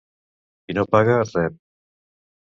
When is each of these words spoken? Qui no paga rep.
Qui 0.63 0.75
no 0.77 0.85
paga 0.95 1.19
rep. 1.33 1.61